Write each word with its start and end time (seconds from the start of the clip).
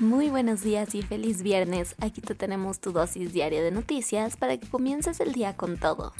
Muy 0.00 0.30
buenos 0.30 0.62
días 0.62 0.94
y 0.94 1.02
feliz 1.02 1.42
viernes. 1.42 1.94
Aquí 2.00 2.22
te 2.22 2.34
tenemos 2.34 2.80
tu 2.80 2.90
dosis 2.90 3.34
diaria 3.34 3.62
de 3.62 3.70
noticias 3.70 4.38
para 4.38 4.56
que 4.56 4.66
comiences 4.66 5.20
el 5.20 5.32
día 5.32 5.58
con 5.58 5.76
todo. 5.76 6.14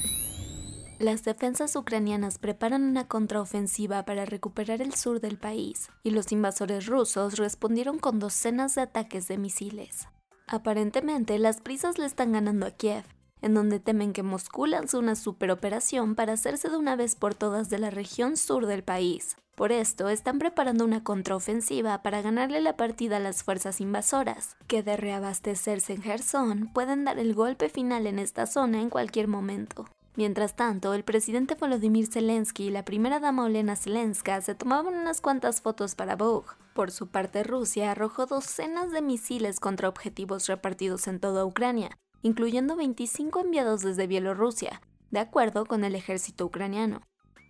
Las 0.99 1.23
defensas 1.23 1.75
ucranianas 1.75 2.37
preparan 2.37 2.83
una 2.83 3.07
contraofensiva 3.07 4.05
para 4.05 4.25
recuperar 4.25 4.83
el 4.83 4.93
sur 4.93 5.19
del 5.19 5.39
país 5.39 5.89
y 6.03 6.11
los 6.11 6.31
invasores 6.31 6.85
rusos 6.85 7.39
respondieron 7.39 7.97
con 7.97 8.19
docenas 8.19 8.75
de 8.75 8.81
ataques 8.81 9.27
de 9.27 9.39
misiles. 9.39 10.07
Aparentemente, 10.45 11.39
las 11.39 11.59
prisas 11.59 11.97
le 11.97 12.05
están 12.05 12.33
ganando 12.33 12.67
a 12.67 12.71
Kiev, 12.71 13.05
en 13.41 13.53
donde 13.53 13.79
temen 13.79 14.13
que 14.13 14.23
Moscú 14.23 14.65
lance 14.65 14.97
una 14.97 15.15
superoperación 15.15 16.15
para 16.15 16.33
hacerse 16.33 16.69
de 16.69 16.77
una 16.77 16.95
vez 16.95 17.15
por 17.15 17.35
todas 17.35 17.69
de 17.69 17.79
la 17.79 17.89
región 17.89 18.37
sur 18.37 18.65
del 18.65 18.83
país. 18.83 19.37
Por 19.55 19.71
esto, 19.71 20.09
están 20.09 20.39
preparando 20.39 20.85
una 20.85 21.03
contraofensiva 21.03 22.01
para 22.01 22.21
ganarle 22.21 22.61
la 22.61 22.77
partida 22.77 23.17
a 23.17 23.19
las 23.19 23.43
fuerzas 23.43 23.81
invasoras, 23.81 24.55
que 24.67 24.81
de 24.81 24.97
reabastecerse 24.97 25.93
en 25.93 26.01
Gerson 26.01 26.69
pueden 26.73 27.05
dar 27.05 27.19
el 27.19 27.35
golpe 27.35 27.69
final 27.69 28.07
en 28.07 28.17
esta 28.17 28.47
zona 28.47 28.81
en 28.81 28.89
cualquier 28.89 29.27
momento. 29.27 29.85
Mientras 30.15 30.55
tanto, 30.55 30.93
el 30.93 31.03
presidente 31.03 31.55
Volodymyr 31.55 32.07
Zelensky 32.07 32.65
y 32.65 32.69
la 32.69 32.83
primera 32.83 33.19
dama 33.19 33.45
Olena 33.45 33.75
Zelenska 33.75 34.41
se 34.41 34.55
tomaban 34.55 34.93
unas 34.95 35.21
cuantas 35.21 35.61
fotos 35.61 35.95
para 35.95 36.15
Vogue. 36.15 36.49
Por 36.73 36.91
su 36.91 37.07
parte, 37.07 37.43
Rusia 37.43 37.91
arrojó 37.91 38.25
docenas 38.25 38.91
de 38.91 39.01
misiles 39.01 39.59
contra 39.59 39.87
objetivos 39.87 40.47
repartidos 40.47 41.07
en 41.07 41.19
toda 41.19 41.45
Ucrania, 41.45 41.97
incluyendo 42.21 42.75
25 42.75 43.39
enviados 43.39 43.81
desde 43.81 44.07
Bielorrusia, 44.07 44.81
de 45.09 45.19
acuerdo 45.19 45.65
con 45.65 45.83
el 45.83 45.95
ejército 45.95 46.45
ucraniano. 46.45 47.01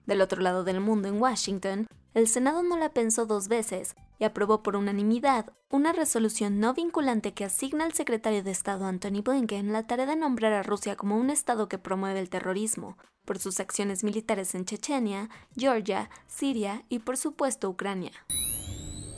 Del 0.06 0.22
otro 0.22 0.42
lado 0.42 0.64
del 0.64 0.80
mundo, 0.80 1.08
en 1.08 1.22
Washington, 1.22 1.88
el 2.14 2.28
Senado 2.28 2.64
no 2.64 2.78
la 2.78 2.90
pensó 2.90 3.26
dos 3.26 3.48
veces 3.48 3.96
y 4.20 4.26
aprobó 4.26 4.62
por 4.64 4.76
unanimidad 4.76 5.54
una 5.70 5.94
resolución 5.94 6.60
no 6.60 6.74
vinculante 6.74 7.34
que 7.34 7.46
asigna 7.46 7.86
al 7.86 7.94
secretario 7.94 8.44
de 8.44 8.52
Estado 8.52 8.86
Anthony 8.86 9.22
Blinken 9.24 9.72
la 9.72 9.88
tarea 9.88 10.06
de 10.06 10.16
nombrar 10.16 10.52
a 10.54 10.64
Rusia 10.64 10.96
como 10.96 11.18
un 11.18 11.30
Estado 11.30 11.70
que 11.70 11.78
promueve 11.78 12.20
el 12.20 12.30
terrorismo, 12.30 12.98
por 13.26 13.40
sus 13.40 13.60
acciones 13.60 14.04
militares 14.04 14.54
en 14.56 14.66
Chechenia, 14.66 15.30
Georgia, 15.56 16.10
Siria 16.28 16.84
y 16.90 17.00
por 17.00 17.16
supuesto 17.16 17.70
Ucrania. 17.70 18.12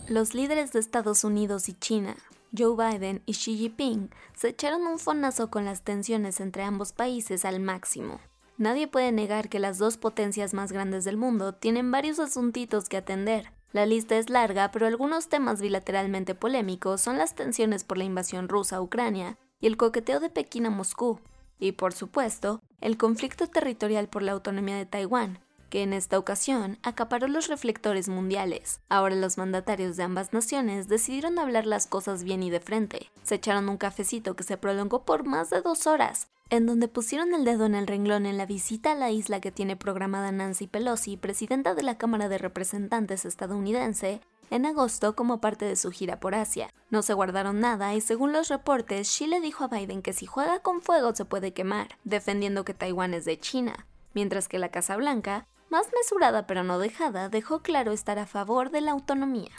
Los 0.07 0.35
líderes 0.35 0.71
de 0.73 0.79
Estados 0.79 1.23
Unidos 1.23 1.69
y 1.69 1.73
China, 1.73 2.15
Joe 2.55 2.75
Biden 2.75 3.23
y 3.25 3.33
Xi 3.33 3.57
Jinping, 3.57 4.11
se 4.35 4.49
echaron 4.49 4.85
un 4.85 4.99
fonazo 4.99 5.49
con 5.49 5.65
las 5.65 5.81
tensiones 5.81 6.39
entre 6.39 6.63
ambos 6.63 6.91
países 6.91 7.45
al 7.45 7.59
máximo. 7.59 8.19
Nadie 8.57 8.87
puede 8.87 9.11
negar 9.11 9.49
que 9.49 9.57
las 9.57 9.79
dos 9.79 9.97
potencias 9.97 10.53
más 10.53 10.71
grandes 10.71 11.03
del 11.03 11.17
mundo 11.17 11.53
tienen 11.53 11.91
varios 11.91 12.19
asuntitos 12.19 12.87
que 12.87 12.97
atender. 12.97 13.51
La 13.71 13.87
lista 13.87 14.17
es 14.17 14.29
larga, 14.29 14.69
pero 14.71 14.85
algunos 14.85 15.29
temas 15.29 15.59
bilateralmente 15.59 16.35
polémicos 16.35 17.01
son 17.01 17.17
las 17.17 17.33
tensiones 17.33 17.83
por 17.83 17.97
la 17.97 18.03
invasión 18.03 18.47
rusa 18.47 18.75
a 18.75 18.81
Ucrania 18.81 19.39
y 19.59 19.65
el 19.65 19.77
coqueteo 19.77 20.19
de 20.19 20.29
Pekín 20.29 20.67
a 20.67 20.69
Moscú, 20.69 21.19
y 21.57 21.71
por 21.71 21.93
supuesto, 21.93 22.61
el 22.81 22.97
conflicto 22.97 23.47
territorial 23.47 24.09
por 24.09 24.21
la 24.21 24.33
autonomía 24.33 24.75
de 24.75 24.85
Taiwán, 24.85 25.39
que 25.73 25.81
en 25.81 25.91
esta 25.91 26.19
ocasión 26.19 26.77
acaparó 26.83 27.27
los 27.27 27.47
reflectores 27.47 28.07
mundiales. 28.07 28.79
Ahora 28.89 29.15
los 29.15 29.39
mandatarios 29.39 29.97
de 29.97 30.03
ambas 30.03 30.31
naciones 30.31 30.87
decidieron 30.87 31.39
hablar 31.39 31.65
las 31.65 31.87
cosas 31.87 32.23
bien 32.23 32.43
y 32.43 32.51
de 32.51 32.59
frente. 32.59 33.09
Se 33.23 33.33
echaron 33.33 33.67
un 33.67 33.77
cafecito 33.77 34.35
que 34.35 34.43
se 34.43 34.55
prolongó 34.55 35.03
por 35.03 35.25
más 35.25 35.49
de 35.49 35.63
dos 35.63 35.87
horas, 35.87 36.27
en 36.51 36.67
donde 36.67 36.87
pusieron 36.87 37.33
el 37.33 37.43
dedo 37.43 37.65
en 37.65 37.73
el 37.73 37.87
renglón 37.87 38.27
en 38.27 38.37
la 38.37 38.45
visita 38.45 38.91
a 38.91 38.95
la 38.95 39.09
isla 39.09 39.41
que 39.41 39.51
tiene 39.51 39.75
programada 39.75 40.31
Nancy 40.31 40.67
Pelosi, 40.67 41.17
presidenta 41.17 41.73
de 41.73 41.81
la 41.81 41.97
Cámara 41.97 42.29
de 42.29 42.37
Representantes 42.37 43.25
estadounidense, 43.25 44.21
en 44.51 44.67
agosto 44.67 45.15
como 45.15 45.41
parte 45.41 45.65
de 45.65 45.75
su 45.75 45.89
gira 45.89 46.19
por 46.19 46.35
Asia. 46.35 46.71
No 46.91 47.01
se 47.01 47.15
guardaron 47.15 47.59
nada 47.59 47.95
y 47.95 48.01
según 48.01 48.31
los 48.31 48.47
reportes, 48.47 49.07
Xi 49.07 49.25
le 49.25 49.41
dijo 49.41 49.63
a 49.63 49.69
Biden 49.69 50.03
que 50.03 50.13
si 50.13 50.27
juega 50.27 50.59
con 50.59 50.83
fuego 50.83 51.15
se 51.15 51.25
puede 51.25 51.51
quemar, 51.51 51.97
defendiendo 52.03 52.63
que 52.63 52.75
Taiwán 52.75 53.15
es 53.15 53.25
de 53.25 53.39
China, 53.39 53.87
mientras 54.13 54.47
que 54.47 54.59
la 54.59 54.69
Casa 54.69 54.95
Blanca 54.97 55.47
más 55.73 55.87
mesurada 55.91 56.45
pero 56.45 56.63
no 56.63 56.77
dejada, 56.77 57.29
dejó 57.29 57.63
claro 57.63 57.91
estar 57.91 58.19
a 58.19 58.27
favor 58.27 58.69
de 58.69 58.81
la 58.81 58.91
autonomía. 58.91 59.49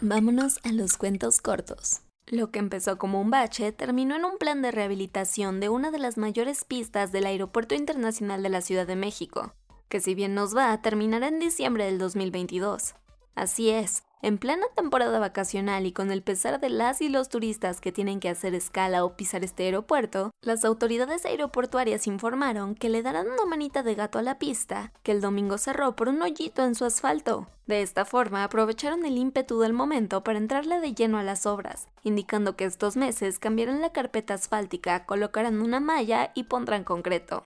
Vámonos 0.00 0.60
a 0.62 0.70
los 0.72 0.96
cuentos 0.96 1.40
cortos. 1.40 2.02
Lo 2.28 2.52
que 2.52 2.60
empezó 2.60 2.96
como 2.96 3.20
un 3.20 3.28
bache 3.28 3.72
terminó 3.72 4.14
en 4.14 4.24
un 4.24 4.38
plan 4.38 4.62
de 4.62 4.70
rehabilitación 4.70 5.58
de 5.58 5.68
una 5.68 5.90
de 5.90 5.98
las 5.98 6.16
mayores 6.16 6.64
pistas 6.64 7.10
del 7.10 7.26
Aeropuerto 7.26 7.74
Internacional 7.74 8.44
de 8.44 8.50
la 8.50 8.60
Ciudad 8.60 8.86
de 8.86 8.94
México, 8.94 9.52
que 9.88 9.98
si 9.98 10.14
bien 10.14 10.36
nos 10.36 10.56
va, 10.56 10.80
terminará 10.80 11.26
en 11.26 11.40
diciembre 11.40 11.86
del 11.86 11.98
2022. 11.98 12.94
Así 13.34 13.70
es, 13.70 14.04
en 14.22 14.38
plena 14.38 14.66
temporada 14.76 15.18
vacacional 15.18 15.86
y 15.86 15.92
con 15.92 16.10
el 16.10 16.22
pesar 16.22 16.60
de 16.60 16.68
las 16.68 17.00
y 17.00 17.08
los 17.08 17.28
turistas 17.28 17.80
que 17.80 17.92
tienen 17.92 18.20
que 18.20 18.28
hacer 18.28 18.54
escala 18.54 19.04
o 19.04 19.16
pisar 19.16 19.44
este 19.44 19.64
aeropuerto, 19.64 20.30
las 20.42 20.64
autoridades 20.64 21.24
aeroportuarias 21.24 22.06
informaron 22.06 22.74
que 22.74 22.90
le 22.90 23.02
darán 23.02 23.28
una 23.28 23.46
manita 23.46 23.82
de 23.82 23.94
gato 23.94 24.18
a 24.18 24.22
la 24.22 24.38
pista, 24.38 24.92
que 25.02 25.12
el 25.12 25.20
domingo 25.20 25.56
cerró 25.56 25.96
por 25.96 26.08
un 26.08 26.20
hoyito 26.20 26.64
en 26.64 26.74
su 26.74 26.84
asfalto. 26.84 27.46
De 27.66 27.82
esta 27.82 28.04
forma 28.04 28.44
aprovecharon 28.44 29.06
el 29.06 29.16
ímpetu 29.16 29.60
del 29.60 29.72
momento 29.72 30.22
para 30.22 30.38
entrarle 30.38 30.80
de 30.80 30.92
lleno 30.92 31.18
a 31.18 31.22
las 31.22 31.46
obras, 31.46 31.88
indicando 32.02 32.56
que 32.56 32.64
estos 32.64 32.96
meses 32.96 33.38
cambiarán 33.38 33.80
la 33.80 33.92
carpeta 33.92 34.34
asfáltica, 34.34 35.06
colocarán 35.06 35.62
una 35.62 35.80
malla 35.80 36.32
y 36.34 36.44
pondrán 36.44 36.84
concreto. 36.84 37.44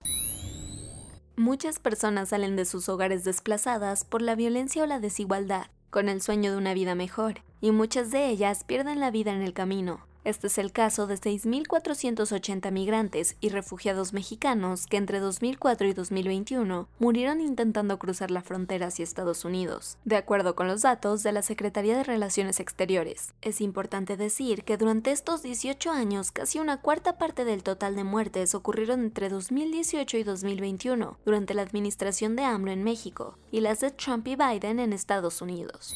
Muchas 1.37 1.79
personas 1.79 2.29
salen 2.31 2.57
de 2.57 2.65
sus 2.65 2.89
hogares 2.89 3.25
desplazadas 3.25 4.05
por 4.05 4.23
la 4.23 4.35
violencia 4.35 4.85
o 4.85 4.87
la 4.87 5.01
desigualdad, 5.01 5.67
con 5.95 6.09
el 6.09 6.21
sueño 6.21 6.51
de 6.51 6.57
una 6.57 6.75
vida 6.75 6.97
mejor, 6.97 7.35
y 7.61 7.71
muchas 7.71 8.11
de 8.11 8.29
ellas 8.29 8.65
pierden 8.65 8.99
la 8.99 9.13
vida 9.13 9.33
en 9.33 9.43
el 9.43 9.53
camino. 9.53 10.05
Este 10.25 10.47
es 10.47 10.57
el 10.57 10.73
caso 10.73 11.07
de 11.07 11.17
6.480 11.17 12.71
migrantes 12.73 13.37
y 13.43 13.51
refugiados 13.51 14.15
mexicanos 14.15 14.87
que 14.87 14.97
entre 14.97 15.21
2004 15.21 15.87
y 15.87 15.93
2021 15.93 16.89
murieron 16.99 17.43
intentando 17.43 17.99
cruzar 17.99 18.31
la 18.31 18.41
frontera 18.41 18.87
hacia 18.87 19.03
Estados 19.03 19.45
Unidos, 19.45 19.99
de 20.07 20.17
acuerdo 20.17 20.55
con 20.55 20.67
los 20.67 20.81
datos 20.81 21.23
de 21.23 21.33
la 21.33 21.43
Secretaría 21.43 21.95
de 21.95 22.05
Relaciones 22.05 22.59
Exteriores. 22.59 23.35
Es 23.43 23.61
importante 23.61 24.17
decir 24.17 24.65
que 24.65 24.79
durante 24.79 25.13
estos 25.13 25.43
18 25.43 25.91
años 25.91 26.31
casi 26.31 26.59
una 26.59 26.81
cuarta 26.81 27.19
parte 27.19 27.45
del 27.45 27.63
total 27.63 27.95
de 27.95 28.05
muertes 28.05 28.55
ocurrieron 28.55 29.01
entre 29.01 29.29
2018 29.29 30.17
y 30.17 30.23
2021, 30.23 31.19
durante 31.27 31.53
la 31.53 31.63
administración 31.63 32.35
de 32.35 32.45
AMLO 32.45 32.71
en 32.71 32.83
México, 32.83 33.37
y 33.51 33.61
las 33.61 33.81
de 33.81 33.91
Trump 33.91 34.27
y 34.27 34.37
Biden 34.37 34.81
en 34.81 34.95
Estados 34.95 35.43
Unidos. 35.43 35.95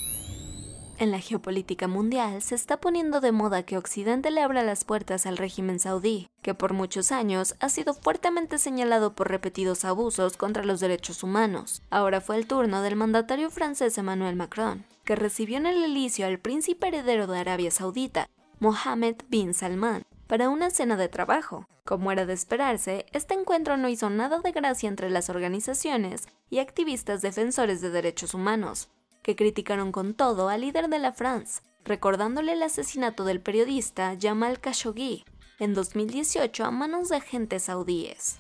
En 1.00 1.12
la 1.12 1.20
geopolítica 1.20 1.86
mundial 1.86 2.42
se 2.42 2.56
está 2.56 2.81
poniendo 2.81 3.20
de 3.20 3.31
moda 3.31 3.62
que 3.62 3.78
Occidente 3.78 4.32
le 4.32 4.42
abra 4.42 4.64
las 4.64 4.82
puertas 4.82 5.26
al 5.26 5.36
régimen 5.36 5.78
saudí, 5.78 6.26
que 6.42 6.54
por 6.54 6.72
muchos 6.72 7.12
años 7.12 7.54
ha 7.60 7.69
sido 7.69 7.94
fuertemente 7.94 8.59
señalado 8.59 9.14
por 9.14 9.28
repetidos 9.28 9.84
abusos 9.84 10.37
contra 10.37 10.64
los 10.64 10.81
derechos 10.81 11.22
humanos. 11.22 11.82
Ahora 11.91 12.20
fue 12.20 12.37
el 12.37 12.48
turno 12.48 12.82
del 12.82 12.97
mandatario 12.97 13.48
francés 13.48 13.97
Emmanuel 13.97 14.34
Macron, 14.34 14.84
que 15.04 15.14
recibió 15.14 15.58
en 15.58 15.66
el 15.66 15.84
elicio 15.84 16.26
al 16.26 16.41
príncipe 16.41 16.88
heredero 16.88 17.28
de 17.28 17.38
Arabia 17.38 17.70
Saudita, 17.70 18.28
Mohammed 18.58 19.14
bin 19.28 19.54
Salman, 19.54 20.03
para 20.26 20.48
una 20.48 20.69
cena 20.70 20.97
de 20.97 21.08
trabajo. 21.08 21.69
Como 21.84 22.10
era 22.10 22.26
de 22.26 22.32
esperarse, 22.32 23.06
este 23.12 23.34
encuentro 23.34 23.76
no 23.76 23.88
hizo 23.88 24.11
nada 24.11 24.40
de 24.40 24.50
gracia 24.50 24.88
entre 24.88 25.11
las 25.11 25.31
organizaciones 25.31 26.26
y 26.50 26.58
activistas 26.58 27.23
defensores 27.23 27.81
de 27.81 27.90
derechos 27.90 28.34
humanos, 28.34 28.88
que 29.28 29.36
criticaron 29.36 29.92
con 29.92 30.14
todo 30.14 30.48
al 30.48 30.62
líder 30.62 30.88
de 30.88 30.98
la 30.98 31.12
France, 31.12 31.60
recordándole 31.84 32.52
el 32.52 32.62
asesinato 32.62 33.26
del 33.26 33.42
periodista 33.42 34.16
Jamal 34.19 34.58
Khashoggi 34.58 35.26
en 35.58 35.75
2018 35.75 36.64
a 36.64 36.70
manos 36.70 37.10
de 37.10 37.16
agentes 37.16 37.64
saudíes. 37.64 38.38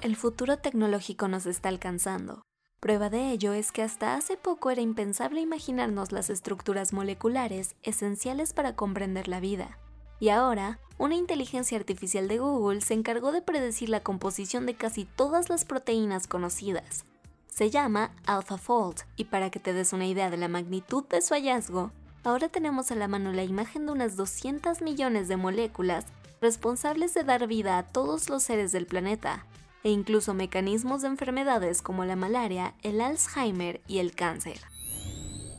El 0.00 0.14
futuro 0.14 0.58
tecnológico 0.58 1.26
nos 1.26 1.46
está 1.46 1.70
alcanzando. 1.70 2.44
Prueba 2.78 3.10
de 3.10 3.32
ello 3.32 3.52
es 3.52 3.72
que 3.72 3.82
hasta 3.82 4.14
hace 4.14 4.36
poco 4.36 4.70
era 4.70 4.80
impensable 4.80 5.40
imaginarnos 5.40 6.12
las 6.12 6.30
estructuras 6.30 6.92
moleculares 6.92 7.74
esenciales 7.82 8.52
para 8.52 8.76
comprender 8.76 9.26
la 9.26 9.40
vida. 9.40 9.80
Y 10.20 10.28
ahora, 10.28 10.78
una 10.98 11.16
inteligencia 11.16 11.76
artificial 11.76 12.28
de 12.28 12.38
Google 12.38 12.80
se 12.80 12.94
encargó 12.94 13.32
de 13.32 13.42
predecir 13.42 13.88
la 13.88 14.04
composición 14.04 14.66
de 14.66 14.74
casi 14.74 15.04
todas 15.04 15.48
las 15.48 15.64
proteínas 15.64 16.28
conocidas, 16.28 17.06
se 17.54 17.70
llama 17.70 18.10
AlphaFold 18.26 19.02
y 19.14 19.26
para 19.26 19.48
que 19.48 19.60
te 19.60 19.72
des 19.72 19.92
una 19.92 20.06
idea 20.06 20.28
de 20.28 20.36
la 20.36 20.48
magnitud 20.48 21.04
de 21.04 21.20
su 21.22 21.34
hallazgo, 21.34 21.92
ahora 22.24 22.48
tenemos 22.48 22.90
a 22.90 22.96
la 22.96 23.06
mano 23.06 23.32
la 23.32 23.44
imagen 23.44 23.86
de 23.86 23.92
unas 23.92 24.16
200 24.16 24.82
millones 24.82 25.28
de 25.28 25.36
moléculas 25.36 26.04
responsables 26.40 27.14
de 27.14 27.22
dar 27.22 27.46
vida 27.46 27.78
a 27.78 27.84
todos 27.84 28.28
los 28.28 28.42
seres 28.42 28.72
del 28.72 28.86
planeta, 28.86 29.46
e 29.84 29.90
incluso 29.90 30.34
mecanismos 30.34 31.02
de 31.02 31.08
enfermedades 31.08 31.80
como 31.80 32.04
la 32.04 32.16
malaria, 32.16 32.74
el 32.82 33.00
Alzheimer 33.00 33.80
y 33.86 33.98
el 33.98 34.16
cáncer. 34.16 34.60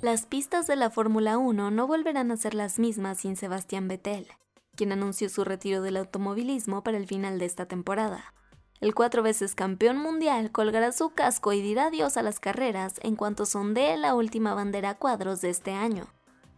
Las 0.02 0.26
pistas 0.26 0.68
de 0.68 0.76
la 0.76 0.90
Fórmula 0.90 1.38
1 1.38 1.72
no 1.72 1.88
volverán 1.88 2.30
a 2.30 2.38
ser 2.38 2.56
las 2.56 2.78
mismas 2.78 3.20
sin 3.20 3.38
Sebastián 3.38 3.88
Vettel, 3.88 4.28
quien 4.76 4.92
anunció 4.92 5.30
su 5.30 5.46
retiro 5.46 5.82
del 5.82 5.96
automovilismo 5.96 6.84
para 6.84 6.98
el 6.98 7.08
final 7.08 7.40
de 7.40 7.46
esta 7.46 7.68
temporada. 7.68 8.34
El 8.82 8.94
cuatro 8.94 9.24
veces 9.24 9.56
campeón 9.56 9.98
mundial 9.98 10.52
colgará 10.52 10.92
su 10.92 11.12
casco 11.12 11.54
y 11.54 11.62
dirá 11.62 11.88
adiós 11.88 12.18
a 12.18 12.22
las 12.22 12.40
carreras 12.40 12.96
en 13.02 13.16
cuanto 13.16 13.46
sondee 13.46 13.98
la 13.98 14.16
última 14.16 14.54
bandera 14.54 14.92
a 14.92 14.98
cuadros 14.98 15.42
de 15.42 15.50
este 15.50 15.72
año. 15.72 16.08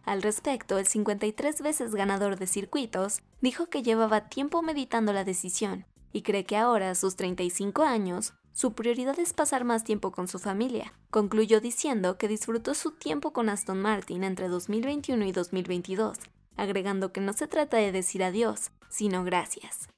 Al 0.04 0.22
respecto, 0.22 0.78
el 0.78 0.86
53 0.86 1.60
veces 1.60 1.94
ganador 1.94 2.38
de 2.38 2.46
circuitos 2.46 3.22
dijo 3.40 3.66
que 3.66 3.82
llevaba 3.82 4.28
tiempo 4.28 4.62
meditando 4.62 5.12
la 5.12 5.24
decisión 5.24 5.86
y 6.12 6.22
cree 6.22 6.44
que 6.44 6.56
ahora, 6.56 6.90
a 6.90 6.94
sus 6.94 7.16
35 7.16 7.82
años, 7.82 8.32
su 8.52 8.72
prioridad 8.72 9.18
es 9.20 9.32
pasar 9.32 9.64
más 9.64 9.84
tiempo 9.84 10.10
con 10.10 10.26
su 10.26 10.38
familia. 10.38 10.94
Concluyó 11.10 11.60
diciendo 11.60 12.18
que 12.18 12.26
disfrutó 12.26 12.74
su 12.74 12.92
tiempo 12.92 13.32
con 13.32 13.48
Aston 13.48 13.80
Martin 13.80 14.24
entre 14.24 14.48
2021 14.48 15.26
y 15.26 15.32
2022, 15.32 16.18
agregando 16.56 17.12
que 17.12 17.20
no 17.20 17.34
se 17.34 17.46
trata 17.46 17.76
de 17.76 17.92
decir 17.92 18.24
adiós, 18.24 18.72
sino 18.88 19.22
gracias. 19.22 19.88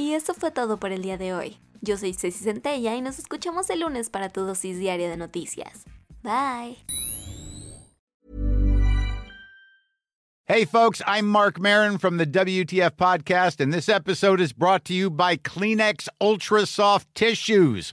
Y 0.00 0.14
eso 0.14 0.32
fue 0.32 0.50
todo 0.50 0.78
por 0.78 0.92
el 0.92 1.02
día 1.02 1.18
de 1.18 1.34
hoy. 1.34 1.58
Yo 1.82 1.98
soy 1.98 2.14
Ceci 2.14 2.42
Centella 2.42 2.96
y 2.96 3.02
nos 3.02 3.18
escuchamos 3.18 3.68
el 3.68 3.80
lunes 3.80 4.08
para 4.08 4.30
tu 4.30 4.40
dosis 4.46 4.78
diaria 4.78 5.10
de 5.10 5.18
noticias. 5.18 5.84
Bye. 6.22 6.78
Hey, 10.46 10.64
folks, 10.64 11.02
I'm 11.06 11.28
Mark 11.28 11.60
Marin 11.60 11.98
from 11.98 12.16
the 12.16 12.24
WTF 12.24 12.96
Podcast, 12.96 13.60
and 13.60 13.74
this 13.74 13.90
episode 13.90 14.40
is 14.40 14.54
brought 14.54 14.86
to 14.86 14.94
you 14.94 15.10
by 15.10 15.36
Kleenex 15.36 16.08
Ultra 16.18 16.64
Soft 16.64 17.06
Tissues 17.14 17.92